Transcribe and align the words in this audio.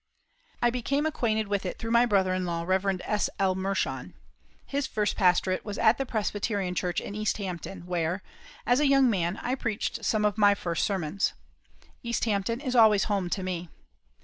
I 0.63 0.71
became 0.71 1.05
acquainted 1.05 1.47
with 1.47 1.63
it 1.63 1.77
through 1.77 1.91
my 1.91 2.07
brother 2.07 2.33
in 2.33 2.43
law, 2.43 2.63
Rev. 2.63 2.99
S.L. 3.05 3.53
Mershon. 3.53 4.15
His 4.65 4.87
first 4.87 5.15
pastorate 5.15 5.63
was 5.63 5.77
at 5.77 5.99
the 5.99 6.07
Presbyterian 6.07 6.73
Church 6.73 6.99
in 6.99 7.13
East 7.13 7.37
Hampton, 7.37 7.85
where, 7.85 8.23
as 8.65 8.79
a 8.79 8.87
young 8.89 9.11
man, 9.11 9.37
I 9.43 9.53
preached 9.53 10.03
some 10.03 10.25
of 10.25 10.39
my 10.39 10.55
first 10.55 10.85
sermons. 10.85 11.33
East 12.01 12.25
Hampton 12.25 12.59
is 12.61 12.75
always 12.75 13.03
home 13.03 13.29
to 13.29 13.43
me. 13.43 13.69